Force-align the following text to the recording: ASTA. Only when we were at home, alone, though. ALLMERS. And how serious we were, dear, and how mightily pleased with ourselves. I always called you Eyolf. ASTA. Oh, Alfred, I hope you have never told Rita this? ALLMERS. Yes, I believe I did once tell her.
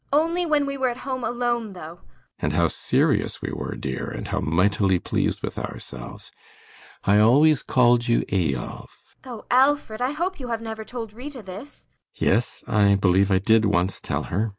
ASTA. 0.11 0.19
Only 0.23 0.45
when 0.47 0.65
we 0.65 0.77
were 0.79 0.89
at 0.89 1.05
home, 1.05 1.23
alone, 1.23 1.73
though. 1.73 1.79
ALLMERS. 2.01 2.05
And 2.39 2.53
how 2.53 2.67
serious 2.69 3.39
we 3.39 3.51
were, 3.51 3.75
dear, 3.75 4.09
and 4.09 4.27
how 4.29 4.39
mightily 4.39 4.97
pleased 4.97 5.43
with 5.43 5.59
ourselves. 5.59 6.31
I 7.03 7.19
always 7.19 7.61
called 7.61 8.07
you 8.07 8.25
Eyolf. 8.31 8.89
ASTA. 9.23 9.29
Oh, 9.29 9.45
Alfred, 9.51 10.01
I 10.01 10.13
hope 10.13 10.39
you 10.39 10.47
have 10.47 10.59
never 10.59 10.83
told 10.83 11.13
Rita 11.13 11.43
this? 11.43 11.85
ALLMERS. 11.85 11.87
Yes, 12.15 12.63
I 12.67 12.95
believe 12.95 13.29
I 13.29 13.37
did 13.37 13.63
once 13.65 13.99
tell 13.99 14.23
her. 14.23 14.49